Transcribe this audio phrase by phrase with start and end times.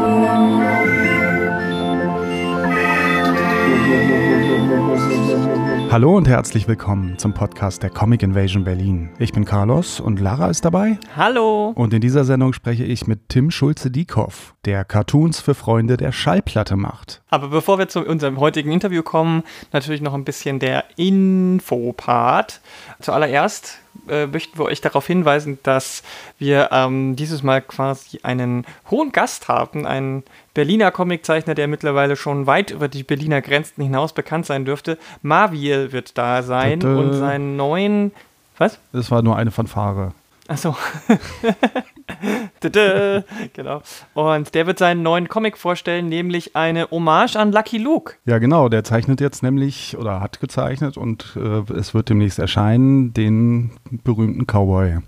[0.00, 0.37] Oh,
[5.90, 9.08] Hallo und herzlich willkommen zum Podcast der Comic Invasion Berlin.
[9.18, 10.98] Ich bin Carlos und Lara ist dabei.
[11.16, 11.72] Hallo.
[11.74, 16.76] Und in dieser Sendung spreche ich mit Tim Schulze-Diekoff, der Cartoons für Freunde der Schallplatte
[16.76, 17.22] macht.
[17.30, 22.60] Aber bevor wir zu unserem heutigen Interview kommen, natürlich noch ein bisschen der Infopart.
[23.00, 26.02] Zuallererst äh, möchten wir euch darauf hinweisen, dass
[26.38, 30.22] wir ähm, dieses Mal quasi einen hohen Gast haben, einen
[30.58, 34.98] Berliner Comiczeichner, der mittlerweile schon weit über die Berliner Grenzen hinaus bekannt sein dürfte.
[35.22, 36.98] Marviel wird da sein Tada.
[36.98, 38.10] und seinen neuen.
[38.56, 38.80] Was?
[38.92, 40.14] Das war nur eine Fanfare.
[40.48, 40.76] Achso.
[42.60, 43.82] Genau.
[44.14, 48.14] Und der wird seinen neuen Comic vorstellen, nämlich eine Hommage an Lucky Luke.
[48.24, 53.14] Ja, genau, der zeichnet jetzt nämlich oder hat gezeichnet und äh, es wird demnächst erscheinen,
[53.14, 53.70] den
[54.02, 54.98] berühmten Cowboy.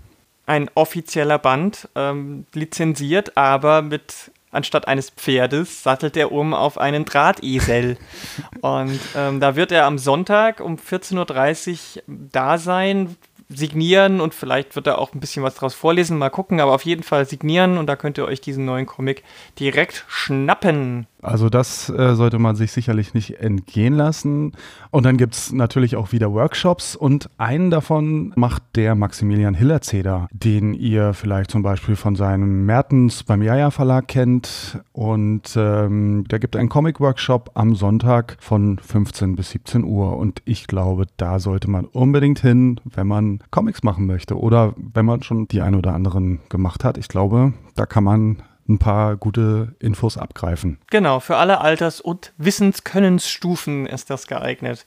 [0.45, 7.05] Ein offizieller Band, ähm, lizenziert, aber mit anstatt eines Pferdes sattelt er um auf einen
[7.05, 7.97] Drahtesel.
[8.61, 13.15] Und ähm, da wird er am Sonntag um 14.30 Uhr da sein,
[13.55, 16.85] signieren und vielleicht wird er auch ein bisschen was draus vorlesen, mal gucken, aber auf
[16.85, 19.23] jeden Fall signieren und da könnt ihr euch diesen neuen Comic
[19.59, 21.07] direkt schnappen.
[21.21, 24.53] Also das äh, sollte man sich sicherlich nicht entgehen lassen.
[24.89, 30.27] Und dann gibt es natürlich auch wieder Workshops und einen davon macht der Maximilian Hillerzeder,
[30.31, 34.79] den ihr vielleicht zum Beispiel von seinem Mertens beim Jaja Verlag kennt.
[34.93, 40.17] Und ähm, der gibt einen Comic-Workshop am Sonntag von 15 bis 17 Uhr.
[40.17, 45.05] Und ich glaube, da sollte man unbedingt hin, wenn man Comics machen möchte oder wenn
[45.05, 46.97] man schon die ein oder anderen gemacht hat.
[46.97, 48.37] Ich glaube, da kann man
[48.71, 50.77] ein paar gute Infos abgreifen.
[50.89, 54.85] Genau, für alle Alters- und Wissenskönnensstufen ist das geeignet.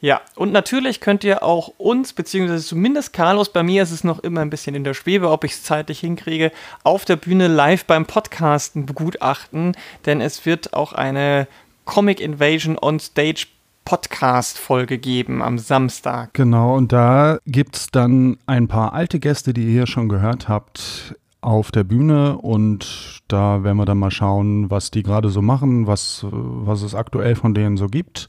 [0.00, 4.18] Ja, und natürlich könnt ihr auch uns, beziehungsweise zumindest Carlos, bei mir ist es noch
[4.18, 6.52] immer ein bisschen in der Schwebe, ob ich es zeitlich hinkriege,
[6.82, 9.74] auf der Bühne live beim Podcasten begutachten,
[10.04, 11.48] denn es wird auch eine
[11.86, 13.46] Comic Invasion on Stage
[13.84, 16.32] Podcast-Folge geben am Samstag.
[16.34, 20.48] Genau, und da gibt es dann ein paar alte Gäste, die ihr hier schon gehört
[20.48, 25.42] habt, auf der Bühne und da werden wir dann mal schauen, was die gerade so
[25.42, 28.28] machen, was, was es aktuell von denen so gibt.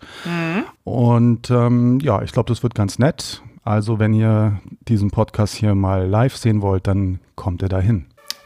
[0.84, 3.42] Und ähm, ja, ich glaube, das wird ganz nett.
[3.64, 8.06] Also wenn ihr diesen Podcast hier mal live sehen wollt, dann kommt ihr dahin.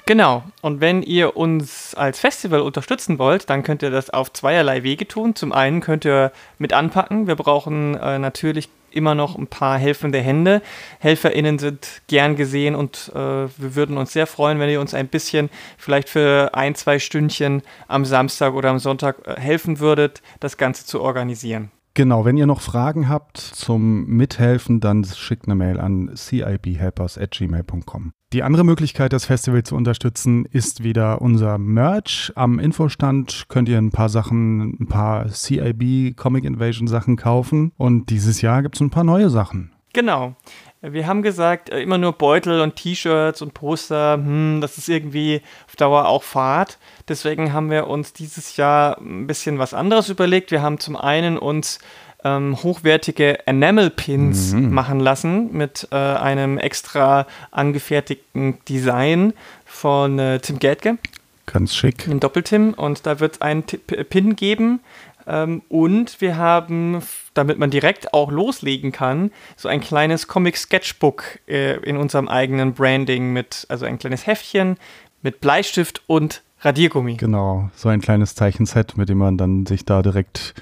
[0.09, 0.41] Genau.
[0.63, 5.07] Und wenn ihr uns als Festival unterstützen wollt, dann könnt ihr das auf zweierlei Wege
[5.07, 5.35] tun.
[5.35, 7.27] Zum einen könnt ihr mit anpacken.
[7.27, 10.63] Wir brauchen äh, natürlich immer noch ein paar helfende Hände.
[10.97, 15.09] HelferInnen sind gern gesehen und äh, wir würden uns sehr freuen, wenn ihr uns ein
[15.09, 20.57] bisschen vielleicht für ein, zwei Stündchen am Samstag oder am Sonntag äh, helfen würdet, das
[20.57, 21.69] Ganze zu organisieren.
[21.99, 28.13] Genau, wenn ihr noch Fragen habt zum Mithelfen, dann schickt eine Mail an cibhelpers.gmail.com.
[28.31, 32.31] Die andere Möglichkeit, das Festival zu unterstützen, ist wieder unser Merch.
[32.35, 37.73] Am Infostand könnt ihr ein paar Sachen, ein paar CIB Comic Invasion Sachen kaufen.
[37.75, 39.73] Und dieses Jahr gibt es ein paar neue Sachen.
[39.91, 40.37] Genau.
[40.81, 45.41] Wir haben gesagt, äh, immer nur Beutel und T-Shirts und Poster, hm, das ist irgendwie
[45.67, 46.77] auf Dauer auch Fahrt.
[47.09, 50.51] Deswegen haben wir uns dieses Jahr ein bisschen was anderes überlegt.
[50.51, 51.79] Wir haben zum einen uns
[52.23, 54.73] ähm, hochwertige Enamel-Pins Mhm.
[54.73, 59.33] machen lassen mit äh, einem extra angefertigten Design
[59.65, 60.97] von äh, Tim Geldke,
[61.45, 62.05] Ganz schick.
[62.05, 62.73] dem Doppeltim.
[62.73, 64.81] Und da wird es einen P- Pin geben.
[65.29, 67.01] Ähm, und wir haben,
[67.35, 73.31] damit man direkt auch loslegen kann, so ein kleines Comic-Sketchbook äh, in unserem eigenen Branding
[73.31, 74.77] mit, also ein kleines Heftchen
[75.21, 77.15] mit Bleistift und Radiergummi.
[77.15, 80.55] Genau, so ein kleines Zeichenset, mit dem man dann sich da direkt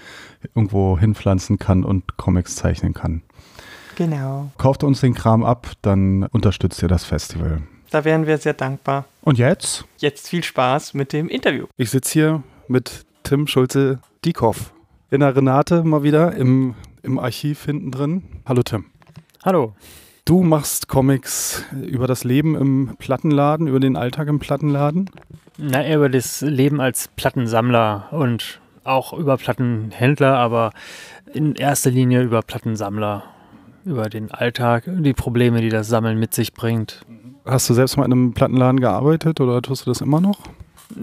[0.54, 3.24] irgendwo hinpflanzen kann und Comics zeichnen kann.
[3.96, 4.52] Genau.
[4.58, 7.64] Kauft uns den Kram ab, dann unterstützt ihr das Festival.
[7.90, 9.06] Da wären wir sehr dankbar.
[9.22, 9.86] Und jetzt?
[9.98, 11.66] Jetzt viel Spaß mit dem Interview.
[11.78, 14.72] Ich sitze hier mit Tim Schulze-Diekoff.
[15.12, 18.24] In der Renate mal wieder im, im Archiv hinten drin.
[18.46, 18.86] Hallo Tim.
[19.44, 19.74] Hallo.
[20.24, 25.10] Du machst Comics über das Leben im Plattenladen, über den Alltag im Plattenladen.
[25.58, 30.72] Na, eher über das Leben als Plattensammler und auch über Plattenhändler, aber
[31.34, 33.24] in erster Linie über Plattensammler,
[33.84, 37.06] über den Alltag, die Probleme, die das Sammeln mit sich bringt.
[37.44, 40.40] Hast du selbst mal in einem Plattenladen gearbeitet oder tust du das immer noch?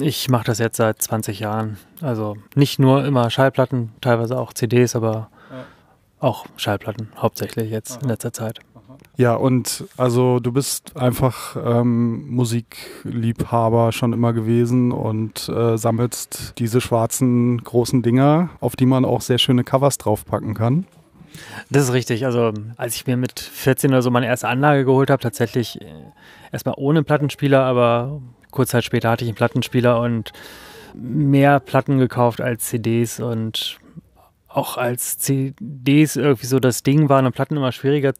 [0.00, 1.76] Ich mache das jetzt seit 20 Jahren.
[2.00, 5.28] Also nicht nur immer Schallplatten, teilweise auch CDs, aber
[6.20, 8.60] auch Schallplatten, hauptsächlich jetzt in letzter Zeit.
[9.16, 16.81] Ja, und also du bist einfach ähm, Musikliebhaber schon immer gewesen und äh, sammelst diese
[16.81, 20.86] schwarzen großen Dinger, auf die man auch sehr schöne Covers draufpacken kann.
[21.70, 22.26] Das ist richtig.
[22.26, 25.86] Also als ich mir mit 14 oder so meine erste Anlage geholt habe, tatsächlich äh,
[26.50, 28.20] erstmal ohne Plattenspieler, aber
[28.54, 30.32] kurz Zeit später hatte ich einen Plattenspieler und
[30.94, 33.78] mehr Platten gekauft als CDs und
[34.48, 38.14] auch als CDs irgendwie so das Ding waren und Platten immer schwieriger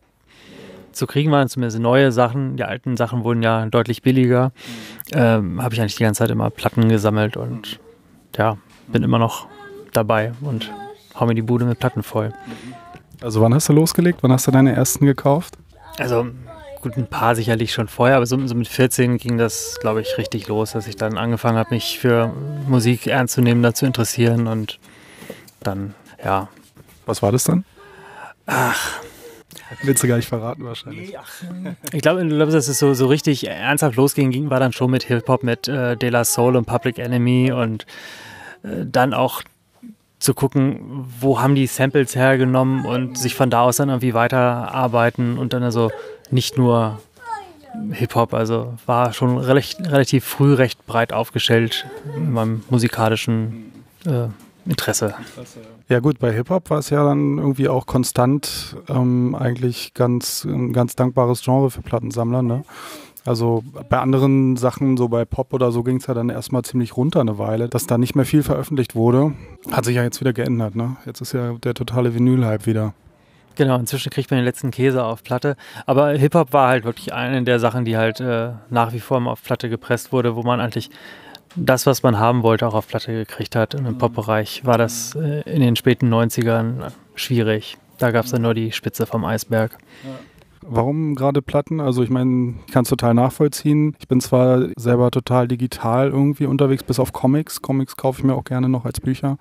[0.90, 2.56] zu kriegen waren, zumindest neue Sachen.
[2.56, 4.52] Die alten Sachen wurden ja deutlich billiger.
[5.12, 7.78] Ähm, Habe ich eigentlich die ganze Zeit immer Platten gesammelt und
[8.37, 8.58] ja,
[8.88, 9.46] bin immer noch
[9.92, 10.70] dabei und
[11.14, 12.32] hau mir die Bude mit Platten voll.
[13.20, 14.22] Also wann hast du losgelegt?
[14.22, 15.56] Wann hast du deine ersten gekauft?
[15.98, 16.26] Also
[16.84, 20.19] gut, ein paar sicherlich schon vorher, aber so, so mit 14 ging das, glaube ich,
[20.19, 22.32] richtig los, dass ich dann angefangen habe, mich für
[22.69, 24.78] Musik ernst zu nehmen, da zu interessieren und
[25.60, 26.48] dann, ja.
[27.06, 27.64] Was war das dann?
[28.46, 29.00] Ach.
[29.82, 31.16] Willst du gar nicht verraten wahrscheinlich.
[31.92, 35.42] Ich glaube, dass es so, so richtig ernsthaft losging, ging, war dann schon mit Hip-Hop,
[35.42, 37.87] mit äh, De La Soul und Public Enemy und
[38.62, 39.42] äh, dann auch
[40.19, 45.38] zu gucken, wo haben die Samples hergenommen und sich von da aus dann irgendwie weiterarbeiten
[45.38, 45.90] und dann also
[46.34, 46.98] nicht nur
[47.92, 51.86] Hip-Hop, also war schon recht, relativ früh recht breit aufgestellt
[52.16, 53.72] in meinem musikalischen
[54.04, 54.26] äh,
[54.66, 55.14] Interesse.
[55.88, 60.72] Ja gut, bei Hip-Hop war es ja dann irgendwie auch konstant ähm, eigentlich ganz, ein
[60.72, 62.64] ganz dankbares Genre für Plattensammler, ne?
[63.26, 66.94] Also bei anderen Sachen, so bei Pop oder so, ging es ja dann erstmal ziemlich
[66.94, 69.32] runter eine Weile, dass da nicht mehr viel veröffentlicht wurde.
[69.70, 70.96] Hat sich ja jetzt wieder geändert, ne?
[71.06, 72.92] Jetzt ist ja der totale Vinyl-Hype wieder.
[73.56, 75.56] Genau, inzwischen kriegt man den letzten Käse auf Platte.
[75.86, 79.32] Aber Hip-Hop war halt wirklich eine der Sachen, die halt äh, nach wie vor mal
[79.32, 80.90] auf Platte gepresst wurde, wo man eigentlich
[81.56, 83.74] das, was man haben wollte, auch auf Platte gekriegt hat.
[83.74, 87.76] Und im Pop-Bereich war das äh, in den späten 90ern schwierig.
[87.98, 89.78] Da gab es dann nur die Spitze vom Eisberg.
[90.04, 90.10] Ja.
[90.66, 91.80] Warum gerade Platten?
[91.80, 93.94] Also ich meine, ich kann es total nachvollziehen.
[93.98, 97.60] Ich bin zwar selber total digital irgendwie unterwegs, bis auf Comics.
[97.60, 99.36] Comics kaufe ich mir auch gerne noch als Bücher.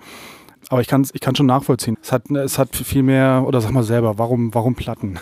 [0.69, 1.97] Aber ich kann ich schon nachvollziehen.
[2.01, 5.19] Es hat, es hat viel mehr, oder sag mal selber, warum, warum Platten?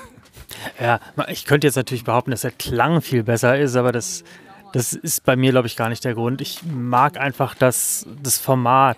[0.79, 0.99] Ja,
[1.29, 4.23] ich könnte jetzt natürlich behaupten, dass der Klang viel besser ist, aber das,
[4.73, 6.41] das ist bei mir, glaube ich, gar nicht der Grund.
[6.41, 8.97] Ich mag einfach das, das Format.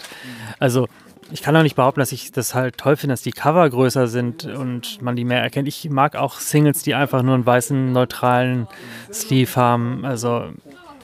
[0.60, 0.88] Also
[1.32, 4.08] ich kann auch nicht behaupten, dass ich das halt toll finde, dass die Cover größer
[4.08, 5.68] sind und man die mehr erkennt.
[5.68, 8.68] Ich mag auch Singles, die einfach nur einen weißen, neutralen
[9.12, 10.06] Sleeve haben.
[10.06, 10.50] Also,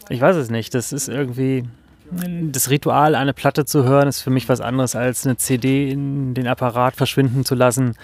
[0.09, 0.75] ich weiß es nicht.
[0.75, 1.63] Das ist irgendwie.
[2.11, 6.33] Das Ritual, eine Platte zu hören, ist für mich was anderes als eine CD in
[6.33, 7.95] den Apparat verschwinden zu lassen.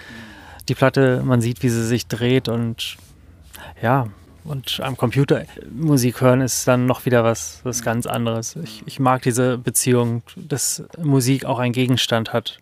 [0.68, 2.96] Die Platte, man sieht, wie sie sich dreht und
[3.82, 4.06] ja,
[4.46, 5.42] und am Computer
[5.74, 8.56] Musik hören ist dann noch wieder was, was ganz anderes.
[8.56, 12.60] Ich, ich mag diese Beziehung, dass Musik auch einen Gegenstand hat.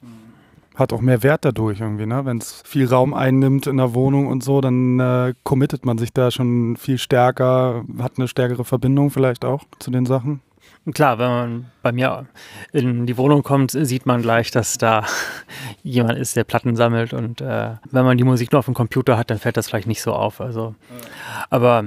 [0.74, 2.24] Hat auch mehr Wert dadurch irgendwie, ne?
[2.24, 6.12] Wenn es viel Raum einnimmt in der Wohnung und so, dann äh, committet man sich
[6.12, 10.40] da schon viel stärker, hat eine stärkere Verbindung vielleicht auch zu den Sachen.
[10.92, 12.26] Klar, wenn man bei mir
[12.72, 15.04] in die Wohnung kommt, sieht man gleich, dass da
[15.82, 17.14] jemand ist, der Platten sammelt.
[17.14, 19.86] Und äh, wenn man die Musik nur auf dem Computer hat, dann fällt das vielleicht
[19.86, 20.42] nicht so auf.
[20.42, 20.74] Also,
[21.48, 21.86] aber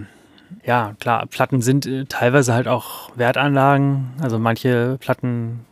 [0.66, 4.14] ja, klar, Platten sind äh, teilweise halt auch Wertanlagen.
[4.20, 5.66] Also manche Platten,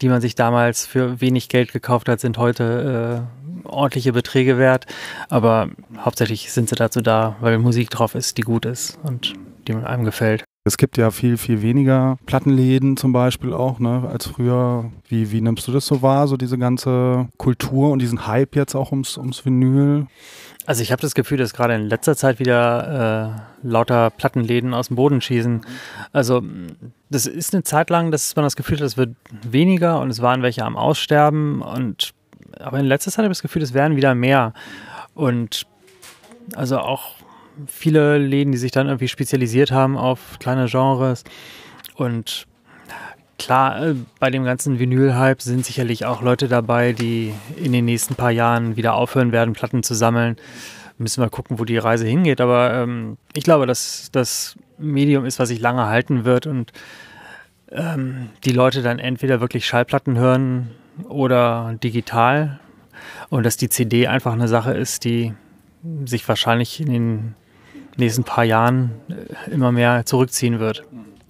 [0.00, 3.26] die man sich damals für wenig Geld gekauft hat, sind heute
[3.66, 4.86] äh, ordentliche Beträge wert.
[5.28, 5.68] Aber
[5.98, 9.34] hauptsächlich sind sie dazu da, weil Musik drauf ist, die gut ist und
[9.66, 10.47] die einem gefällt.
[10.68, 14.92] Es gibt ja viel, viel weniger Plattenläden zum Beispiel auch, ne, als früher.
[15.08, 18.74] Wie, wie nimmst du das so wahr, so diese ganze Kultur und diesen Hype jetzt
[18.74, 20.06] auch ums, ums Vinyl?
[20.66, 24.88] Also ich habe das Gefühl, dass gerade in letzter Zeit wieder äh, lauter Plattenläden aus
[24.88, 25.64] dem Boden schießen.
[26.12, 26.42] Also
[27.08, 30.20] das ist eine Zeit lang, dass man das Gefühl hat, es wird weniger und es
[30.20, 31.62] waren welche am Aussterben.
[31.62, 32.12] Und
[32.60, 34.52] aber in letzter Zeit habe ich das Gefühl, es werden wieder mehr.
[35.14, 35.66] Und
[36.54, 37.14] also auch
[37.66, 41.24] viele Läden, die sich dann irgendwie spezialisiert haben auf kleine Genres.
[41.94, 42.46] Und
[43.38, 48.14] klar, äh, bei dem ganzen Vinyl-Hype sind sicherlich auch Leute dabei, die in den nächsten
[48.14, 50.36] paar Jahren wieder aufhören werden, Platten zu sammeln.
[50.98, 52.40] Müssen wir gucken, wo die Reise hingeht.
[52.40, 56.72] Aber ähm, ich glaube, dass das Medium ist, was sich lange halten wird und
[57.70, 60.70] ähm, die Leute dann entweder wirklich Schallplatten hören
[61.08, 62.60] oder digital.
[63.30, 65.34] Und dass die CD einfach eine Sache ist, die
[66.04, 67.34] sich wahrscheinlich in den
[67.98, 70.84] nächsten paar Jahren äh, immer mehr zurückziehen wird.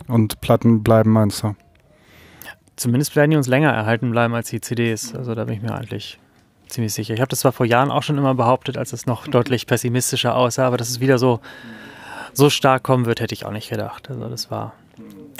[0.06, 1.54] Und Platten bleiben, meinst du?
[2.76, 5.14] Zumindest werden die uns länger erhalten bleiben als die CDs.
[5.14, 6.18] Also da bin ich mir eigentlich
[6.68, 7.14] ziemlich sicher.
[7.14, 10.37] Ich habe das zwar vor Jahren auch schon immer behauptet, als es noch deutlich pessimistischer
[10.37, 11.40] aussah, aber dass es wieder so,
[12.32, 14.08] so stark kommen wird, hätte ich auch nicht gedacht.
[14.10, 14.75] Also das war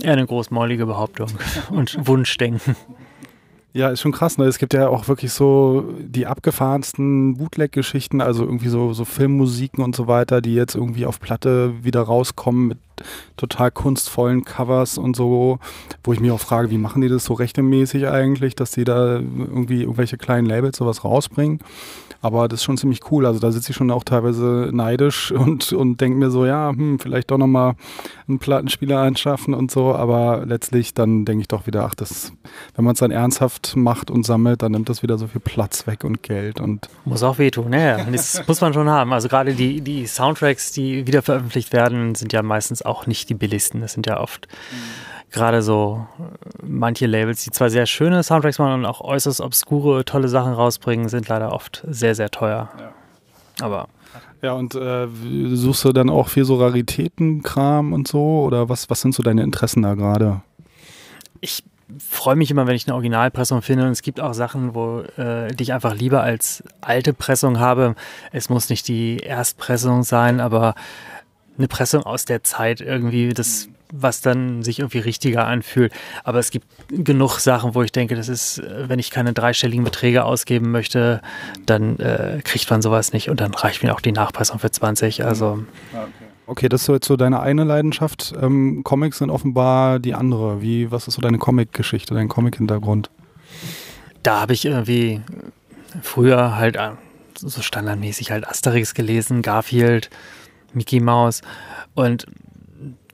[0.03, 1.29] eher eine großmäulige Behauptung
[1.71, 2.77] und Wunschdenken.
[3.75, 4.39] Ja, ist schon krass.
[4.39, 4.47] Ne?
[4.47, 9.95] Es gibt ja auch wirklich so die abgefahrensten Bootleg-Geschichten, also irgendwie so, so Filmmusiken und
[9.95, 12.79] so weiter, die jetzt irgendwie auf Platte wieder rauskommen mit
[13.37, 15.59] total kunstvollen Covers und so,
[16.03, 19.17] wo ich mich auch frage, wie machen die das so rechtemäßig eigentlich, dass die da
[19.17, 21.61] irgendwie irgendwelche kleinen Labels sowas rausbringen.
[22.21, 23.27] Aber das ist schon ziemlich cool.
[23.27, 26.99] Also da sitze ich schon auch teilweise neidisch und, und denke mir so, ja, hm,
[26.99, 27.75] vielleicht doch nochmal
[28.27, 29.95] einen Plattenspieler einschaffen und so.
[29.95, 32.33] Aber letztlich dann denke ich doch wieder, ach, das,
[32.75, 35.87] wenn man es dann ernsthaft macht und sammelt, dann nimmt das wieder so viel Platz
[35.87, 36.61] weg und Geld.
[36.61, 38.07] Und muss auch wehtun, ne?
[38.19, 39.13] Das muss man schon haben.
[39.13, 43.35] Also gerade die, die Soundtracks, die wieder veröffentlicht werden, sind ja meistens auch nicht die
[43.35, 43.81] billigsten.
[43.81, 45.18] Das sind ja oft mhm.
[45.31, 46.07] Gerade so
[46.63, 51.09] manche Labels, die zwar sehr schöne Soundtracks machen und auch äußerst obskure, tolle Sachen rausbringen,
[51.09, 52.69] sind leider oft sehr, sehr teuer.
[52.79, 52.93] Ja.
[53.61, 53.89] Aber
[54.41, 55.09] ja, und äh,
[55.55, 58.45] suchst du dann auch viel so Raritätenkram und so?
[58.45, 60.43] Oder was, was sind so deine Interessen da gerade?
[61.41, 61.65] Ich
[61.99, 63.85] freue mich immer, wenn ich eine Originalpressung finde.
[63.85, 67.97] Und es gibt auch Sachen, wo äh, die ich einfach lieber als alte Pressung habe.
[68.31, 70.75] Es muss nicht die Erstpressung sein, aber
[71.57, 75.93] eine Pressung aus der Zeit irgendwie, das, was dann sich irgendwie richtiger anfühlt.
[76.25, 80.25] Aber es gibt genug Sachen, wo ich denke, das ist, wenn ich keine dreistelligen Beträge
[80.25, 81.23] ausgeben möchte,
[81.67, 85.25] dann äh, kriegt man sowas nicht und dann reicht mir auch die Nachpressung für 20.
[85.25, 85.65] Also.
[85.95, 86.29] Ah, okay.
[86.49, 88.33] Okay, das ist so jetzt so deine eine Leidenschaft.
[88.41, 90.63] Ähm, Comics sind offenbar die andere.
[90.63, 93.11] Wie, was ist so deine Comic-Geschichte, dein Comic-Hintergrund?
[94.23, 95.21] Da habe ich irgendwie
[96.01, 96.93] früher halt äh,
[97.35, 100.09] so standardmäßig halt Asterix gelesen, Garfield,
[100.73, 101.43] Mickey Mouse.
[101.95, 102.27] Und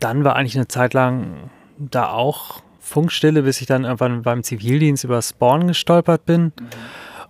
[0.04, 5.04] dann war eigentlich eine Zeit lang da auch Funkstille, bis ich dann irgendwann beim Zivildienst
[5.04, 6.44] über Spawn gestolpert bin.
[6.44, 6.52] Mhm.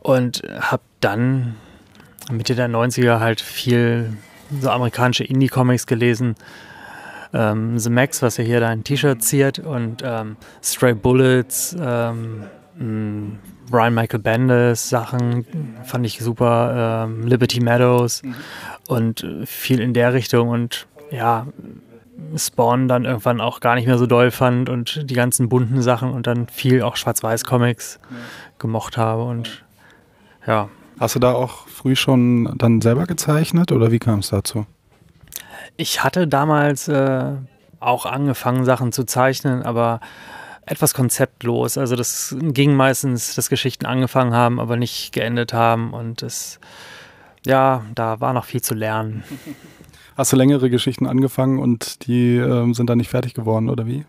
[0.01, 1.55] Und habe dann
[2.31, 4.17] Mitte der 90er halt viel
[4.61, 6.35] so amerikanische Indie-Comics gelesen.
[7.33, 12.45] Ähm, The Max, was ja hier dein T-Shirt ziert, und ähm, Stray Bullets, ähm,
[12.77, 13.39] mm,
[13.71, 15.47] Brian Michael Bendis Sachen
[15.85, 18.35] fand ich super, ähm, Liberty Meadows mhm.
[18.89, 21.47] und viel in der Richtung und ja,
[22.37, 26.11] Spawn dann irgendwann auch gar nicht mehr so doll fand und die ganzen bunten Sachen
[26.11, 28.17] und dann viel auch Schwarz-Weiß-Comics ja.
[28.59, 29.65] gemocht habe und
[30.47, 30.69] ja.
[31.01, 34.67] Hast du da auch früh schon dann selber gezeichnet oder wie kam es dazu?
[35.77, 37.33] Ich hatte damals äh,
[37.81, 40.01] auch angefangen, Sachen zu zeichnen, aber
[40.67, 41.77] etwas konzeptlos.
[41.77, 46.61] Also das ging meistens, dass Geschichten angefangen haben, aber nicht geendet haben und es,
[47.45, 49.25] ja, da war noch viel zu lernen.
[50.17, 54.05] Hast du längere Geschichten angefangen und die ähm, sind dann nicht fertig geworden oder wie?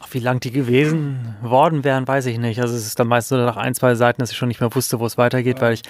[0.00, 2.60] Ach, wie lang die gewesen worden wären, weiß ich nicht.
[2.60, 4.74] Also es ist dann meist so nach ein, zwei Seiten, dass ich schon nicht mehr
[4.74, 5.82] wusste, wo es weitergeht, weil ich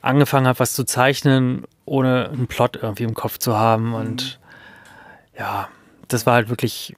[0.00, 3.92] angefangen habe, was zu zeichnen, ohne einen Plot irgendwie im Kopf zu haben.
[3.94, 4.40] Und
[5.38, 5.68] ja,
[6.08, 6.96] das war halt wirklich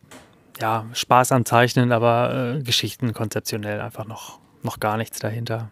[0.61, 5.71] ja, Spaß am Zeichnen, aber äh, Geschichten konzeptionell einfach noch, noch gar nichts dahinter.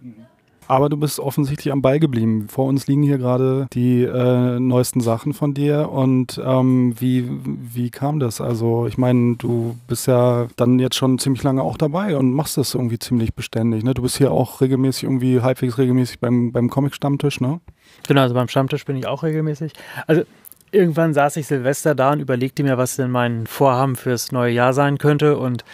[0.68, 2.46] Aber du bist offensichtlich am Ball geblieben.
[2.48, 5.88] Vor uns liegen hier gerade die äh, neuesten Sachen von dir.
[5.90, 8.42] Und ähm, wie, wie kam das?
[8.42, 12.58] Also, ich meine, du bist ja dann jetzt schon ziemlich lange auch dabei und machst
[12.58, 13.82] das irgendwie ziemlich beständig.
[13.82, 13.94] Ne?
[13.94, 17.60] Du bist hier auch regelmäßig, irgendwie halbwegs regelmäßig beim, beim Comic-Stammtisch, ne?
[18.06, 19.72] Genau, also beim Stammtisch bin ich auch regelmäßig.
[20.06, 20.24] Also,
[20.70, 24.74] irgendwann saß ich Silvester da und überlegte mir, was denn mein Vorhaben fürs neue Jahr
[24.74, 25.38] sein könnte.
[25.38, 25.64] Und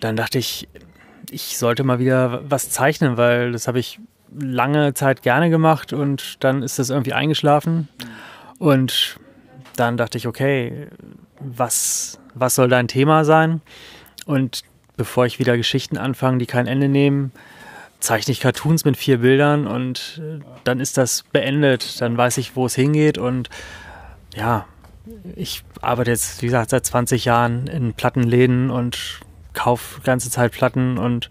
[0.00, 0.68] dann dachte ich,
[1.30, 4.00] ich sollte mal wieder was zeichnen, weil das habe ich
[4.36, 7.88] lange Zeit gerne gemacht und dann ist das irgendwie eingeschlafen.
[8.58, 9.18] Und
[9.76, 10.88] dann dachte ich, okay,
[11.40, 13.60] was, was soll dein Thema sein?
[14.26, 14.62] Und
[14.96, 17.32] bevor ich wieder Geschichten anfange, die kein Ende nehmen,
[18.00, 20.20] zeichne ich Cartoons mit vier Bildern und
[20.64, 22.00] dann ist das beendet.
[22.00, 23.48] Dann weiß ich, wo es hingeht und
[24.34, 24.66] ja,
[25.36, 29.20] ich arbeite jetzt, wie gesagt, seit 20 Jahren in Plattenläden und
[29.54, 31.30] kaufe ganze Zeit Platten und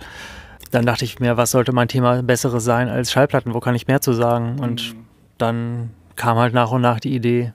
[0.72, 3.54] dann dachte ich mir, was sollte mein Thema Besseres sein als Schallplatten?
[3.54, 4.60] Wo kann ich mehr zu sagen?
[4.60, 5.06] Und mhm.
[5.38, 7.54] dann kam halt nach und nach die Idee.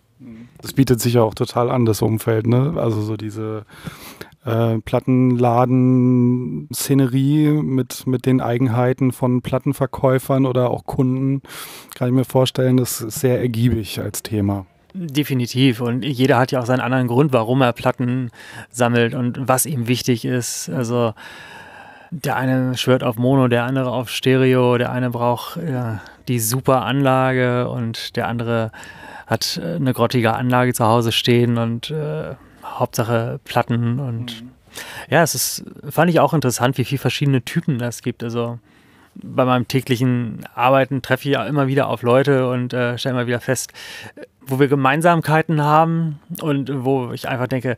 [0.61, 2.75] Das bietet sich ja auch total an, das Umfeld, ne?
[2.77, 3.65] Also so diese
[4.45, 11.43] äh, Plattenladen-Szenerie mit, mit den Eigenheiten von Plattenverkäufern oder auch Kunden,
[11.95, 14.67] kann ich mir vorstellen, das ist sehr ergiebig als Thema.
[15.01, 15.81] Definitiv.
[15.81, 18.31] Und jeder hat ja auch seinen anderen Grund, warum er Platten
[18.71, 20.69] sammelt und was ihm wichtig ist.
[20.71, 21.15] Also
[22.11, 26.85] der eine schwört auf Mono, der andere auf Stereo, der eine braucht ja, die super
[26.85, 28.73] Anlage und der andere
[29.27, 34.51] hat äh, eine grottige Anlage zu Hause stehen und äh, Hauptsache Platten und mhm.
[35.11, 38.25] ja, es ist, fand ich auch interessant, wie viele verschiedene Typen das gibt.
[38.25, 38.59] Also
[39.23, 43.27] bei meinem täglichen Arbeiten treffe ich ja immer wieder auf Leute und äh, stelle immer
[43.27, 43.73] wieder fest,
[44.47, 47.77] wo wir Gemeinsamkeiten haben und wo ich einfach denke,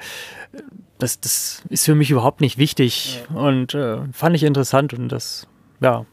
[0.99, 3.37] das, das ist für mich überhaupt nicht wichtig ja.
[3.41, 5.47] und äh, fand ich interessant und das,
[5.81, 6.05] ja,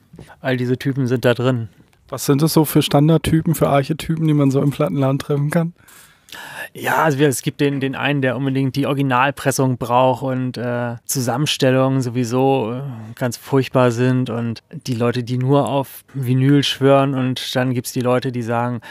[0.41, 1.69] all diese Typen sind da drin.
[2.09, 5.73] Was sind das so für Standardtypen, für Archetypen, die man so im Plattenladen treffen kann?
[6.79, 12.01] Ja, also es gibt den, den einen, der unbedingt die Originalpressung braucht und äh, Zusammenstellungen
[12.01, 12.81] sowieso äh,
[13.15, 17.93] ganz furchtbar sind und die Leute, die nur auf Vinyl schwören und dann gibt es
[17.93, 18.81] die Leute, die sagen,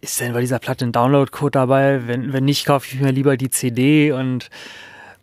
[0.00, 2.08] ist denn bei dieser Platte ein Download-Code dabei?
[2.08, 4.50] Wenn, wenn nicht, kaufe ich mir lieber die CD und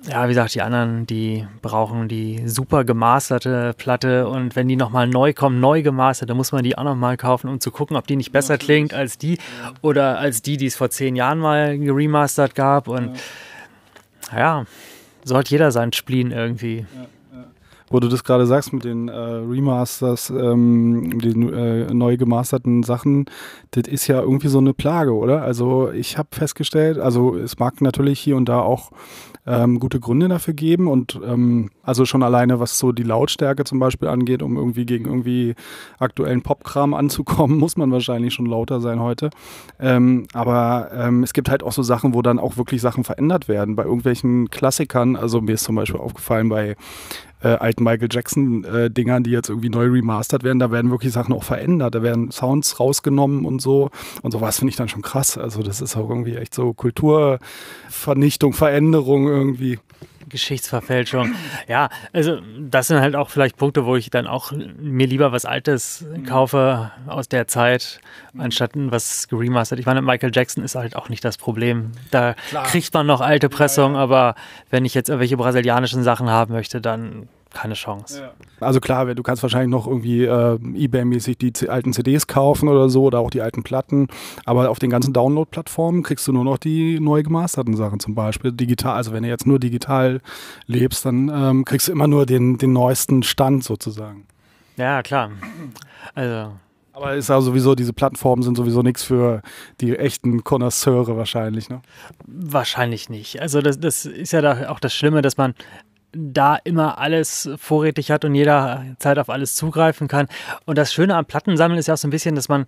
[0.09, 4.27] ja, wie gesagt, die anderen, die brauchen die super gemasterte Platte.
[4.27, 7.49] Und wenn die nochmal neu kommen, neu gemastert, dann muss man die auch nochmal kaufen,
[7.49, 9.37] um zu gucken, ob die nicht besser klingt als die
[9.81, 12.87] oder als die, die es vor zehn Jahren mal geremastert gab.
[12.87, 13.11] Und
[14.31, 14.65] ja, ja
[15.23, 16.85] so hat jeder seinen Spleen irgendwie.
[16.95, 17.07] Ja
[17.93, 23.25] wo du das gerade sagst mit den äh, Remasters, ähm, den äh, neu gemasterten Sachen,
[23.69, 25.43] das ist ja irgendwie so eine Plage, oder?
[25.43, 28.89] Also ich habe festgestellt, also es mag natürlich hier und da auch
[29.45, 33.79] ähm, gute Gründe dafür geben und ähm, also schon alleine, was so die Lautstärke zum
[33.79, 35.55] Beispiel angeht, um irgendwie gegen irgendwie
[35.99, 39.29] aktuellen Popkram anzukommen, muss man wahrscheinlich schon lauter sein heute.
[39.79, 43.47] Ähm, aber ähm, es gibt halt auch so Sachen, wo dann auch wirklich Sachen verändert
[43.47, 43.75] werden.
[43.75, 46.75] Bei irgendwelchen Klassikern, also mir ist zum Beispiel aufgefallen bei
[47.43, 51.33] äh, alten Michael Jackson-Dingern, äh, die jetzt irgendwie neu remastert werden, da werden wirklich Sachen
[51.33, 51.93] auch verändert.
[51.95, 53.89] Da werden Sounds rausgenommen und so.
[54.21, 55.37] Und sowas finde ich dann schon krass.
[55.37, 59.79] Also das ist auch irgendwie echt so Kulturvernichtung, Veränderung irgendwie.
[60.29, 61.35] Geschichtsverfälschung.
[61.67, 65.45] Ja, also das sind halt auch vielleicht Punkte, wo ich dann auch mir lieber was
[65.45, 67.99] Altes kaufe aus der Zeit,
[68.37, 69.79] anstatt was geremastert.
[69.79, 71.91] Ich meine, Michael Jackson ist halt auch nicht das Problem.
[72.11, 72.63] Da Klar.
[72.65, 74.03] kriegt man noch alte Pressungen, ja, ja.
[74.03, 74.35] aber
[74.69, 78.21] wenn ich jetzt irgendwelche brasilianischen Sachen haben möchte, dann keine Chance.
[78.21, 78.31] Ja.
[78.59, 83.03] Also klar, du kannst wahrscheinlich noch irgendwie äh, eBay-mäßig die alten CDs kaufen oder so
[83.03, 84.07] oder auch die alten Platten,
[84.45, 88.51] aber auf den ganzen Download-Plattformen kriegst du nur noch die neu gemasterten Sachen zum Beispiel
[88.51, 88.95] digital.
[88.95, 90.21] Also wenn du jetzt nur digital
[90.65, 94.25] lebst, dann ähm, kriegst du immer nur den, den neuesten Stand sozusagen.
[94.75, 95.31] Ja, klar.
[96.15, 96.51] Also
[96.93, 99.41] aber ist ja sowieso, diese Plattformen sind sowieso nichts für
[99.81, 101.81] die echten Connoisseure wahrscheinlich, ne?
[102.27, 103.41] Wahrscheinlich nicht.
[103.41, 105.55] Also das, das ist ja da auch das Schlimme, dass man
[106.13, 110.27] da immer alles vorrätig hat und jederzeit auf alles zugreifen kann.
[110.65, 112.65] Und das Schöne am Plattensammeln ist ja auch so ein bisschen, dass man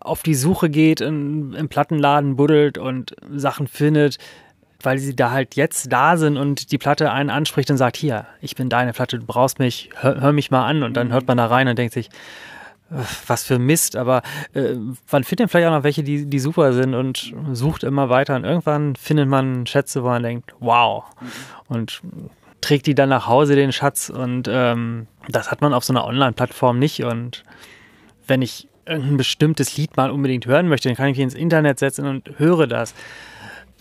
[0.00, 4.18] auf die Suche geht, in, im Plattenladen buddelt und Sachen findet,
[4.82, 8.26] weil sie da halt jetzt da sind und die Platte einen anspricht und sagt, hier,
[8.40, 10.82] ich bin deine Platte, du brauchst mich, hör, hör mich mal an.
[10.82, 12.08] Und dann hört man da rein und denkt sich,
[13.26, 14.74] was für Mist, aber äh,
[15.10, 18.44] man findet vielleicht auch noch welche, die, die super sind und sucht immer weiter und
[18.44, 21.04] irgendwann findet man Schätze, wo man denkt, wow.
[21.68, 22.02] Und
[22.60, 24.10] trägt die dann nach Hause, den Schatz.
[24.10, 27.04] Und ähm, das hat man auf so einer Online-Plattform nicht.
[27.04, 27.42] Und
[28.26, 31.78] wenn ich ein bestimmtes Lied mal unbedingt hören möchte, dann kann ich mich ins Internet
[31.78, 32.94] setzen und höre das.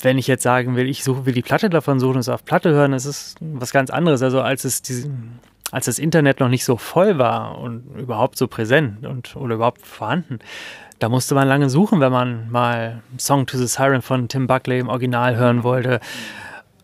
[0.01, 2.45] Wenn ich jetzt sagen will, ich suche, will die Platte davon suchen und es auf
[2.45, 4.21] Platte hören, das ist was ganz anderes.
[4.21, 5.09] Also als es diese,
[5.71, 9.85] als das Internet noch nicht so voll war und überhaupt so präsent und oder überhaupt
[9.85, 10.39] vorhanden,
[10.99, 14.79] da musste man lange suchen, wenn man mal Song to the Siren von Tim Buckley
[14.79, 15.99] im Original hören wollte.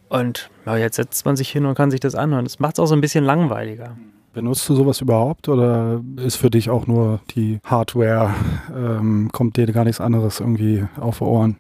[0.10, 2.46] Und ja, jetzt setzt man sich hin und kann sich das anhören.
[2.46, 3.98] Das macht es auch so ein bisschen langweiliger.
[4.34, 8.34] Benutzt du sowas überhaupt oder ist für dich auch nur die Hardware,
[8.76, 11.58] ähm, kommt dir gar nichts anderes irgendwie auf Ohren?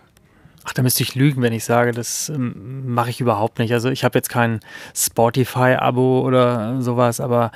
[0.65, 3.71] Ach, da müsste ich lügen, wenn ich sage, das ähm, mache ich überhaupt nicht.
[3.71, 4.59] Also ich habe jetzt kein
[4.93, 7.51] Spotify-Abo oder sowas, aber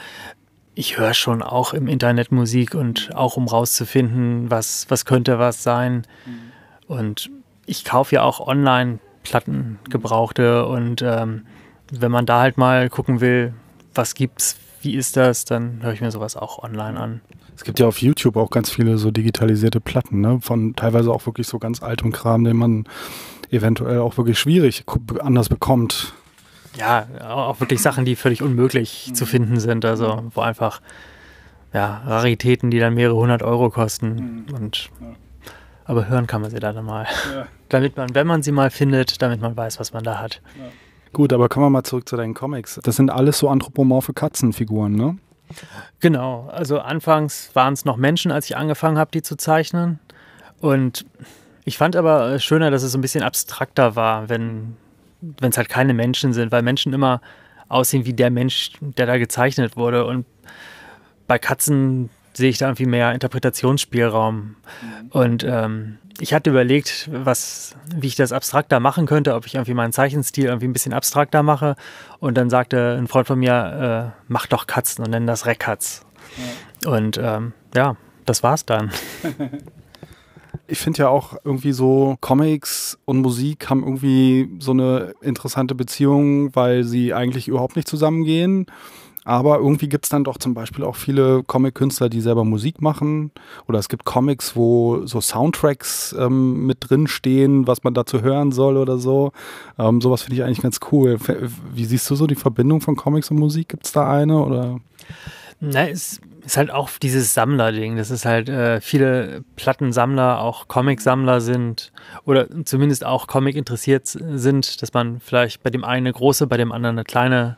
[0.76, 5.64] ich höre schon auch im Internet Musik und auch um rauszufinden, was, was könnte was
[5.64, 6.04] sein.
[6.26, 6.94] Mhm.
[6.96, 7.30] Und
[7.66, 10.66] ich kaufe ja auch online Platten, gebrauchte.
[10.66, 11.46] Und ähm,
[11.92, 13.54] wenn man da halt mal gucken will,
[13.94, 17.22] was gibt's, wie ist das, dann höre ich mir sowas auch online an.
[17.56, 20.40] Es gibt ja auf YouTube auch ganz viele so digitalisierte Platten, ne?
[20.42, 22.86] Von teilweise auch wirklich so ganz altem Kram, den man
[23.52, 24.86] eventuell auch wirklich schwierig
[25.20, 26.14] anders bekommt.
[26.78, 29.16] Ja, auch wirklich Sachen, die völlig unmöglich mhm.
[29.16, 29.84] zu finden sind.
[29.84, 30.82] Also wo einfach
[31.74, 34.46] ja, Raritäten, die dann mehrere hundert Euro kosten.
[34.48, 34.56] Mhm.
[34.56, 35.08] Und ja.
[35.90, 37.08] Aber hören kann man sie dann mal.
[37.34, 37.48] Ja.
[37.70, 40.40] Damit man, wenn man sie mal findet, damit man weiß, was man da hat.
[40.56, 40.66] Ja.
[41.14, 42.80] Gut, aber kommen wir mal zurück zu deinen Comics.
[42.84, 45.18] Das sind alles so anthropomorphe Katzenfiguren, ne?
[46.00, 46.48] Genau.
[46.52, 49.98] Also anfangs waren es noch Menschen, als ich angefangen habe, die zu zeichnen.
[50.60, 51.08] Und
[51.66, 54.76] ich fand aber schöner, dass es so ein bisschen abstrakter war, wenn
[55.42, 57.20] es halt keine Menschen sind, weil Menschen immer
[57.68, 60.06] aussehen wie der Mensch, der da gezeichnet wurde.
[60.06, 60.28] Und
[61.26, 64.36] bei Katzen sehe ich da irgendwie mehr Interpretationsspielraum.
[64.36, 64.56] Mhm.
[65.12, 69.74] Und ähm, ich hatte überlegt, was, wie ich das abstrakter machen könnte, ob ich irgendwie
[69.74, 71.76] meinen Zeichenstil irgendwie ein bisschen abstrakter mache.
[72.20, 76.06] Und dann sagte ein Freund von mir, äh, mach doch Katzen und nenn das Reckkatz.
[76.84, 76.92] Ja.
[76.92, 78.92] Und ähm, ja, das war's dann.
[80.68, 86.56] ich finde ja auch irgendwie so Comics und Musik haben irgendwie so eine interessante Beziehung,
[86.56, 88.66] weil sie eigentlich überhaupt nicht zusammengehen
[89.30, 93.30] Aber irgendwie gibt es dann doch zum Beispiel auch viele Comic-Künstler, die selber Musik machen.
[93.68, 98.52] Oder es gibt Comics, wo so Soundtracks ähm, mit drin stehen, was man dazu hören
[98.52, 99.32] soll oder so.
[99.78, 101.20] Ähm, sowas finde ich eigentlich ganz cool.
[101.72, 103.70] Wie siehst du so die Verbindung von Comics und Musik?
[103.70, 104.44] Gibt es da eine?
[104.44, 104.80] Oder?
[105.62, 107.98] Na, es ist halt auch dieses Sammler-Ding.
[107.98, 111.92] Das ist halt äh, viele Plattensammler, auch Comic-Sammler sind
[112.24, 116.56] oder zumindest auch Comic interessiert sind, dass man vielleicht bei dem einen eine große, bei
[116.56, 117.58] dem anderen eine kleine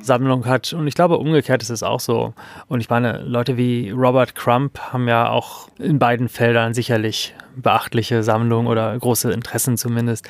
[0.00, 0.72] Sammlung hat.
[0.72, 2.34] Und ich glaube, umgekehrt ist es auch so.
[2.68, 8.22] Und ich meine, Leute wie Robert Crump haben ja auch in beiden Feldern sicherlich beachtliche
[8.22, 10.28] Sammlungen oder große Interessen zumindest.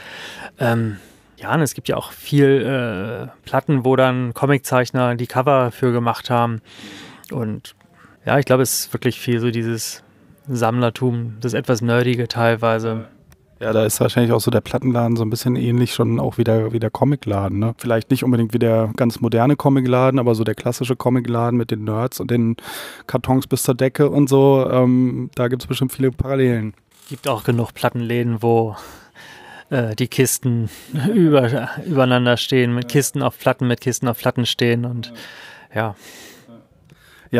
[0.59, 0.97] Ähm,
[1.37, 6.31] ja, es gibt ja auch viel äh, Platten, wo dann Comiczeichner die Cover für gemacht
[6.31, 6.61] haben.
[7.33, 7.75] Und
[8.25, 10.03] ja, ich glaube, es ist wirklich viel so dieses
[10.49, 13.07] Sammlertum, das etwas Nerdige teilweise.
[13.61, 16.45] Ja, da ist wahrscheinlich auch so der Plattenladen so ein bisschen ähnlich schon auch wie
[16.45, 17.59] der, wie der Comicladen.
[17.59, 17.75] Ne?
[17.77, 21.85] Vielleicht nicht unbedingt wie der ganz moderne Comicladen, aber so der klassische Comicladen mit den
[21.85, 22.57] Nerds und den
[23.07, 24.67] Kartons bis zur Decke und so.
[24.71, 26.73] Ähm, da gibt es bestimmt viele Parallelen.
[27.11, 28.77] Gibt auch genug Plattenläden, wo
[29.69, 30.71] äh, die Kisten
[31.15, 35.13] über, übereinander stehen, mit Kisten auf Platten, mit Kisten auf Platten stehen und
[35.75, 35.81] ja.
[35.83, 35.95] Ja,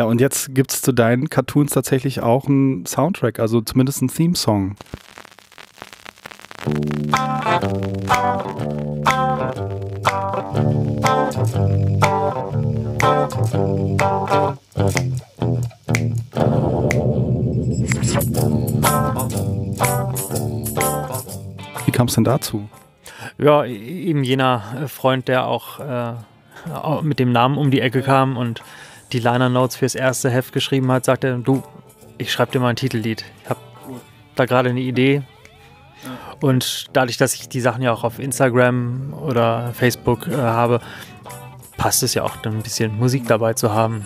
[0.05, 4.77] und jetzt gibt es zu deinen Cartoons tatsächlich auch einen Soundtrack, also zumindest einen Theme-Song.
[21.85, 22.69] Wie kam es denn dazu?
[23.37, 26.13] Ja, eben jener Freund, der auch äh,
[27.01, 28.63] mit dem Namen um die Ecke kam und
[29.13, 31.63] die Liner Notes fürs erste Heft geschrieben hat, sagte, du,
[32.17, 33.25] ich schreibe dir mal ein Titellied.
[33.43, 33.59] Ich habe
[34.35, 35.23] da gerade eine Idee.
[36.39, 40.81] Und dadurch, dass ich die Sachen ja auch auf Instagram oder Facebook äh, habe,
[41.77, 44.05] passt es ja auch dann ein bisschen Musik dabei zu haben.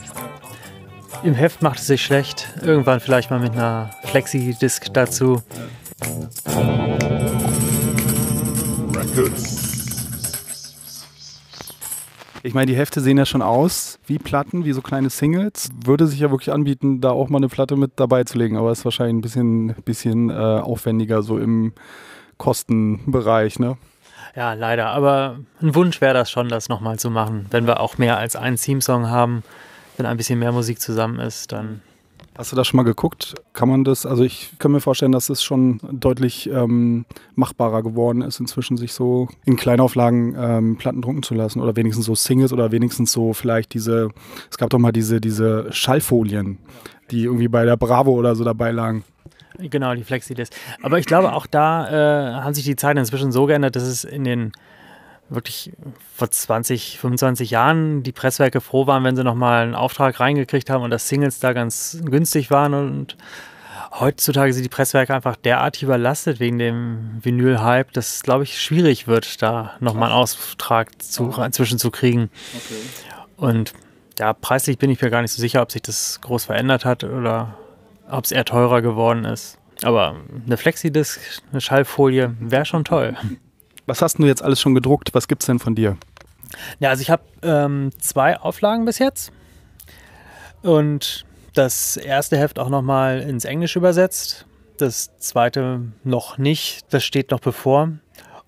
[1.23, 2.49] Im Heft macht es sich schlecht.
[2.61, 5.41] Irgendwann vielleicht mal mit einer Flexi-Disc dazu.
[8.93, 9.64] Records.
[12.45, 15.71] Ich meine, die Hefte sehen ja schon aus wie Platten, wie so kleine Singles.
[15.83, 18.71] Würde sich ja wirklich anbieten, da auch mal eine Platte mit dabei zu legen, aber
[18.71, 21.73] ist wahrscheinlich ein bisschen, bisschen äh, aufwendiger so im
[22.37, 23.77] Kostenbereich, ne?
[24.35, 24.89] Ja, leider.
[24.89, 27.47] Aber ein Wunsch wäre das schon, das nochmal zu machen.
[27.49, 29.41] Wenn wir auch mehr als einen Theme-Song haben,
[29.97, 31.81] wenn ein bisschen mehr Musik zusammen ist, dann
[32.37, 33.35] Hast du das schon mal geguckt?
[33.53, 38.21] Kann man das, also ich kann mir vorstellen, dass es schon deutlich ähm, machbarer geworden
[38.21, 42.51] ist, inzwischen sich so in Kleinauflagen ähm, Platten drucken zu lassen oder wenigstens so Singles
[42.51, 44.09] oder wenigstens so vielleicht diese,
[44.51, 46.57] es gab doch mal diese, diese Schallfolien,
[47.09, 49.05] die irgendwie bei der Bravo oder so dabei lagen.
[49.57, 50.53] Genau, die Flexidisc.
[50.81, 54.03] Aber ich glaube, auch da äh, haben sich die Zeiten inzwischen so geändert, dass es
[54.03, 54.51] in den
[55.29, 55.71] wirklich
[56.15, 60.83] vor 20, 25 Jahren die Presswerke froh waren, wenn sie nochmal einen Auftrag reingekriegt haben
[60.83, 63.17] und dass Singles da ganz günstig waren und
[63.99, 69.07] heutzutage sind die Presswerke einfach derartig überlastet wegen dem Vinyl-Hype, dass es, glaube ich, schwierig
[69.07, 72.29] wird, da nochmal einen Auftrag zu, inzwischen zu kriegen.
[72.55, 72.75] Okay.
[73.37, 73.73] Und
[74.19, 77.03] ja, preislich bin ich mir gar nicht so sicher, ob sich das groß verändert hat
[77.03, 77.57] oder
[78.09, 79.57] ob es eher teurer geworden ist.
[79.83, 81.19] Aber eine Flexidisc,
[81.51, 83.15] eine Schallfolie wäre schon toll.
[83.85, 85.13] Was hast du jetzt alles schon gedruckt?
[85.13, 85.97] Was gibt es denn von dir?
[86.79, 89.31] Ja, also ich habe ähm, zwei Auflagen bis jetzt.
[90.61, 94.45] Und das erste Heft auch nochmal ins Englische übersetzt.
[94.77, 96.93] Das zweite noch nicht.
[96.93, 97.91] Das steht noch bevor.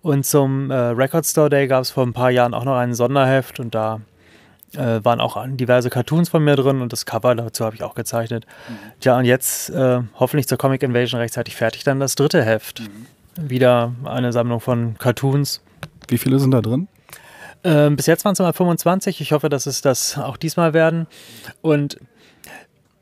[0.02, 2.94] Und zum äh, Record Store Day gab es vor ein paar Jahren auch noch ein
[2.94, 4.02] Sonderheft und da
[4.74, 7.96] äh, waren auch diverse Cartoons von mir drin und das Cover dazu habe ich auch
[7.96, 8.46] gezeichnet.
[8.68, 8.74] Mhm.
[9.02, 12.82] Ja, und jetzt äh, hoffentlich zur Comic Invasion rechtzeitig fertig dann das dritte Heft.
[12.82, 13.08] Mhm
[13.40, 15.62] wieder eine Sammlung von Cartoons.
[16.08, 16.88] Wie viele sind da drin?
[17.64, 19.22] Ähm, bis jetzt waren es mal 25.
[19.22, 21.08] Ich hoffe, dass es das auch diesmal werden.
[21.62, 21.98] Und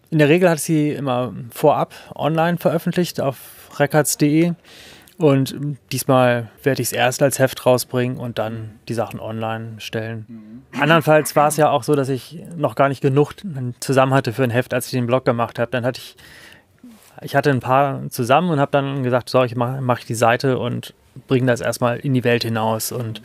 [0.09, 3.37] in der Regel hat sie immer vorab online veröffentlicht auf
[3.79, 4.53] records.de.
[5.17, 5.55] Und
[5.93, 10.25] diesmal werde ich es erst als Heft rausbringen und dann die Sachen online stellen.
[10.27, 10.81] Mhm.
[10.81, 13.33] Andernfalls war es ja auch so, dass ich noch gar nicht genug
[13.79, 15.71] zusammen hatte für ein Heft, als ich den Blog gemacht habe.
[15.71, 16.17] Dann hatte ich
[17.21, 20.57] ich hatte ein paar zusammen und habe dann gesagt, so, ich mache mach die Seite
[20.57, 20.93] und
[21.27, 22.91] bringe das erstmal in die Welt hinaus.
[22.91, 23.21] Und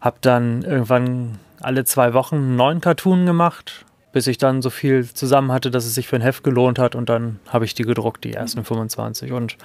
[0.00, 5.04] habe dann irgendwann alle zwei Wochen einen neuen Cartoon gemacht, bis ich dann so viel
[5.06, 6.94] zusammen hatte, dass es sich für ein Heft gelohnt hat.
[6.94, 9.56] Und dann habe ich die gedruckt, die ersten 25 und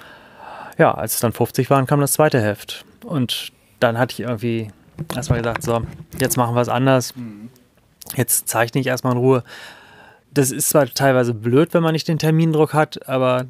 [0.76, 2.84] ja, als es dann 50 waren, kam das zweite Heft.
[3.04, 4.68] Und dann hatte ich irgendwie
[5.14, 5.82] erstmal gesagt, so,
[6.18, 7.14] jetzt machen wir es anders.
[8.16, 9.44] Jetzt zeichne ich erstmal in Ruhe
[10.34, 13.46] das ist zwar teilweise blöd, wenn man nicht den Termindruck hat, aber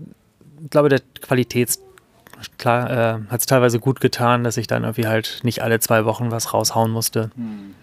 [0.63, 1.81] ich glaube, der Qualitäts
[2.59, 6.05] klar, äh, hat es teilweise gut getan, dass ich dann irgendwie halt nicht alle zwei
[6.05, 7.31] Wochen was raushauen musste.
[7.37, 7.75] Hm.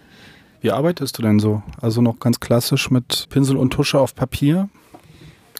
[0.61, 1.63] Wie arbeitest du denn so?
[1.81, 4.69] Also noch ganz klassisch mit Pinsel und Tusche auf Papier?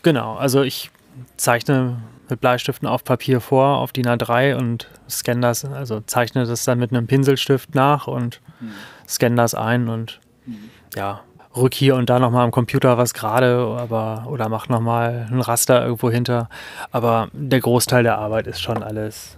[0.03, 0.91] Genau, also ich
[1.37, 6.65] zeichne mit Bleistiften auf Papier vor, auf DIN A3 und scanne das, also zeichne das
[6.65, 8.71] dann mit einem Pinselstift nach und mhm.
[9.07, 10.69] scanne das ein und mhm.
[10.95, 11.21] ja,
[11.55, 15.83] rück hier und da nochmal am Computer was gerade, aber oder mach nochmal ein Raster
[15.83, 16.49] irgendwo hinter.
[16.91, 19.37] Aber der Großteil der Arbeit ist schon alles.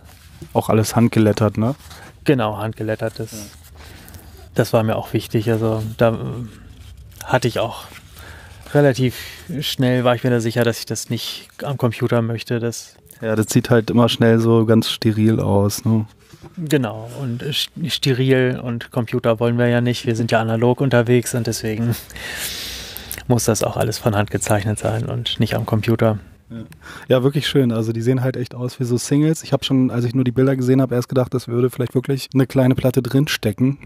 [0.53, 1.75] Auch alles handgelettert, ne?
[2.23, 3.19] Genau, handgelettert.
[3.19, 3.39] Das, ja.
[4.55, 5.49] das war mir auch wichtig.
[5.49, 6.17] Also da äh,
[7.25, 7.83] hatte ich auch
[8.73, 9.15] relativ
[9.61, 12.59] schnell, war ich mir da sicher, dass ich das nicht am Computer möchte.
[12.59, 15.85] Das ja, das sieht halt immer schnell so ganz steril aus.
[15.85, 16.05] Ne?
[16.57, 17.43] Genau, und
[17.87, 20.05] steril und Computer wollen wir ja nicht.
[20.05, 21.95] Wir sind ja analog unterwegs und deswegen
[23.27, 26.19] muss das auch alles von Hand gezeichnet sein und nicht am Computer.
[27.07, 27.23] Ja.
[27.23, 27.71] wirklich schön.
[27.71, 29.43] Also die sehen halt echt aus wie so Singles.
[29.43, 31.95] Ich habe schon, als ich nur die Bilder gesehen habe, erst gedacht, das würde vielleicht
[31.95, 33.77] wirklich eine kleine Platte drinstecken.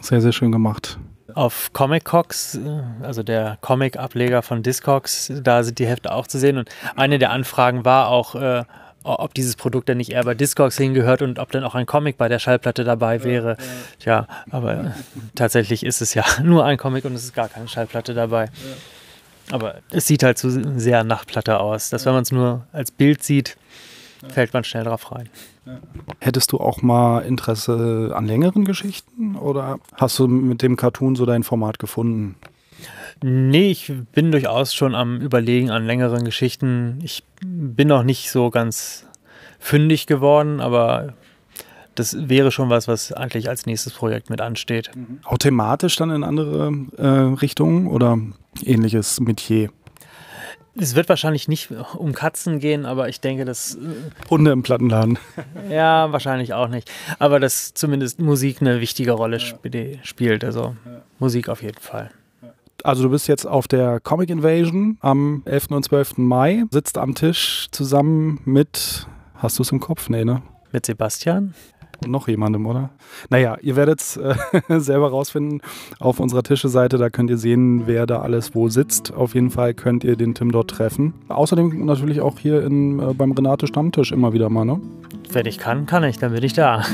[0.00, 0.98] Sehr, sehr schön gemacht.
[1.34, 2.58] Auf Comic Cox,
[3.00, 6.58] also der Comic-Ableger von Discogs, da sind die Hefte auch zu sehen.
[6.58, 8.64] Und eine der Anfragen war auch, äh,
[9.04, 12.16] ob dieses Produkt denn nicht eher bei Discogs hingehört und ob dann auch ein Comic
[12.16, 13.56] bei der Schallplatte dabei wäre.
[13.98, 14.94] Tja, aber
[15.34, 18.48] tatsächlich ist es ja nur ein Comic und es ist gar keine Schallplatte dabei.
[19.50, 22.90] Aber es sieht halt so sehr nach Platte aus, dass wenn man es nur als
[22.90, 23.56] Bild sieht,
[24.28, 25.28] fällt man schnell drauf rein.
[26.20, 31.26] Hättest du auch mal Interesse an längeren Geschichten oder hast du mit dem Cartoon so
[31.26, 32.36] dein Format gefunden?
[33.22, 36.98] Nee, ich bin durchaus schon am Überlegen an längeren Geschichten.
[37.02, 39.06] Ich bin noch nicht so ganz
[39.58, 41.14] fündig geworden, aber
[41.94, 44.90] das wäre schon was, was eigentlich als nächstes Projekt mit ansteht.
[44.94, 45.20] Mhm.
[45.24, 47.06] Auch thematisch dann in andere äh,
[47.40, 48.18] Richtungen oder
[48.64, 49.70] ähnliches Metier?
[50.74, 53.74] Es wird wahrscheinlich nicht um Katzen gehen, aber ich denke, dass.
[53.74, 55.18] Äh, Hunde im Plattenladen.
[55.70, 56.90] Ja, wahrscheinlich auch nicht.
[57.18, 59.98] Aber dass zumindest Musik eine wichtige Rolle ja.
[60.02, 60.44] spielt.
[60.44, 60.76] Also.
[61.18, 62.10] Musik auf jeden Fall.
[62.84, 65.70] Also du bist jetzt auf der Comic Invasion am 11.
[65.70, 66.18] und 12.
[66.18, 70.08] Mai, sitzt am Tisch zusammen mit, hast du es im Kopf?
[70.08, 70.42] Nee, ne?
[70.72, 71.54] Mit Sebastian?
[72.06, 72.90] Noch jemandem, oder?
[73.30, 74.34] Naja, ihr werdet es äh,
[74.80, 75.60] selber rausfinden
[76.00, 76.98] auf unserer Tischeseite.
[76.98, 79.12] Da könnt ihr sehen, wer da alles wo sitzt.
[79.12, 81.14] Auf jeden Fall könnt ihr den Tim dort treffen.
[81.28, 84.80] Außerdem natürlich auch hier in, äh, beim Renate Stammtisch immer wieder mal, ne?
[85.30, 86.84] Wenn ich kann, kann ich, dann bin ich da.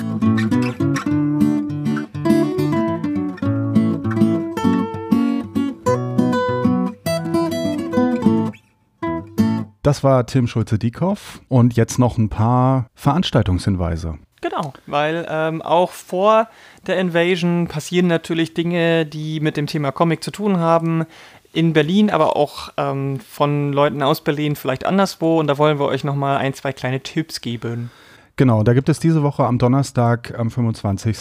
[9.88, 14.18] Das war Tim Schulze-Diekoff und jetzt noch ein paar Veranstaltungshinweise.
[14.42, 16.48] Genau, weil ähm, auch vor
[16.87, 21.07] der Invasion passieren natürlich Dinge, die mit dem Thema Comic zu tun haben.
[21.55, 25.40] In Berlin, aber auch ähm, von Leuten aus Berlin, vielleicht anderswo.
[25.40, 27.90] Und da wollen wir euch nochmal ein, zwei kleine Tipps geben.
[28.37, 31.16] Genau, da gibt es diese Woche am Donnerstag, am 25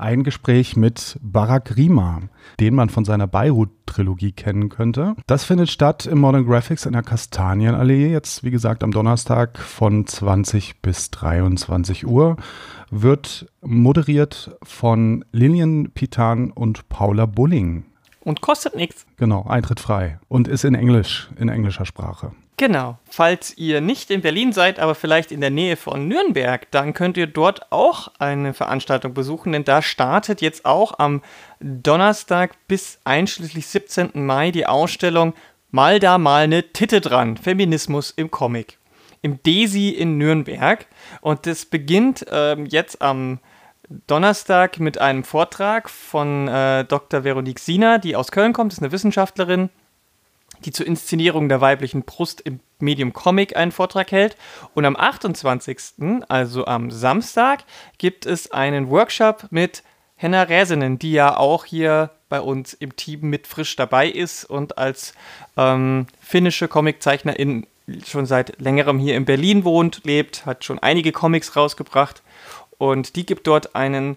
[0.00, 2.22] ein Gespräch mit Barack Rima,
[2.58, 5.14] den man von seiner Beirut-Trilogie kennen könnte.
[5.26, 10.06] Das findet statt im Modern Graphics in der Kastanienallee, jetzt wie gesagt am Donnerstag von
[10.06, 12.36] 20 bis 23 Uhr.
[12.90, 17.84] Wird moderiert von Lilian Pitan und Paula Bulling.
[18.22, 19.06] Und kostet nichts.
[19.16, 20.18] Genau, Eintritt frei.
[20.28, 22.32] Und ist in Englisch, in englischer Sprache.
[22.60, 22.98] Genau.
[23.08, 27.16] Falls ihr nicht in Berlin seid, aber vielleicht in der Nähe von Nürnberg, dann könnt
[27.16, 31.22] ihr dort auch eine Veranstaltung besuchen, denn da startet jetzt auch am
[31.58, 34.10] Donnerstag bis einschließlich 17.
[34.26, 35.32] Mai die Ausstellung
[35.70, 38.76] Mal da mal ne Titte dran, Feminismus im Comic.
[39.22, 40.84] Im Desi in Nürnberg.
[41.22, 43.38] Und das beginnt ähm, jetzt am
[44.06, 47.24] Donnerstag mit einem Vortrag von äh, Dr.
[47.24, 49.70] Veronique Siener, die aus Köln kommt, ist eine Wissenschaftlerin
[50.64, 54.36] die zur Inszenierung der weiblichen Brust im Medium Comic einen Vortrag hält.
[54.74, 57.64] Und am 28., also am Samstag,
[57.98, 59.82] gibt es einen Workshop mit
[60.16, 64.78] Henna Räsenen, die ja auch hier bei uns im Team mit frisch dabei ist und
[64.78, 65.14] als
[65.56, 67.66] ähm, finnische Comiczeichnerin
[68.06, 72.22] schon seit längerem hier in Berlin wohnt, lebt, hat schon einige Comics rausgebracht
[72.78, 74.16] und die gibt dort einen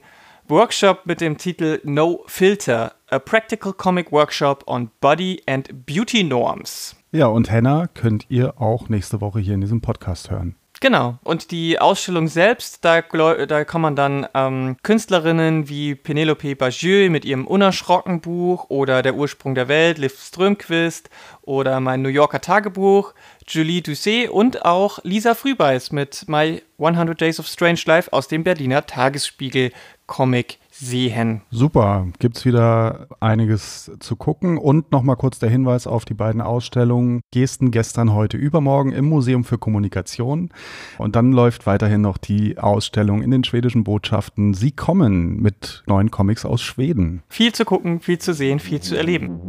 [0.49, 6.97] Workshop mit dem Titel No Filter, a Practical Comic Workshop on Body and Beauty Norms.
[7.13, 10.55] Ja, und Henna könnt ihr auch nächste Woche hier in diesem Podcast hören.
[10.83, 11.17] Genau.
[11.23, 17.23] Und die Ausstellung selbst, da, da kann man dann ähm, Künstlerinnen wie Penelope Bagieux mit
[17.23, 21.09] ihrem Unerschrocken Buch oder Der Ursprung der Welt, Liv Strömquist
[21.41, 23.13] oder mein New Yorker Tagebuch,
[23.47, 28.43] Julie Doucet und auch Lisa Frühbeiß mit My 100 Days of Strange Life aus dem
[28.43, 29.71] Berliner Tagesspiegel
[30.05, 31.41] Comic sehen.
[31.51, 36.41] Super, gibt es wieder einiges zu gucken und nochmal kurz der Hinweis auf die beiden
[36.41, 40.49] Ausstellungen Gesten gestern, heute, übermorgen im Museum für Kommunikation
[40.97, 44.53] und dann läuft weiterhin noch die Ausstellung in den schwedischen Botschaften.
[44.53, 47.21] Sie kommen mit neuen Comics aus Schweden.
[47.29, 49.39] Viel zu gucken, viel zu sehen, viel zu erleben.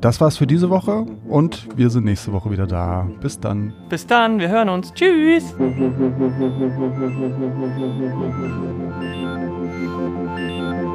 [0.00, 3.08] Das war's für diese Woche und wir sind nächste Woche wieder da.
[3.20, 3.72] Bis dann.
[3.88, 4.92] Bis dann, wir hören uns.
[4.94, 5.54] Tschüss.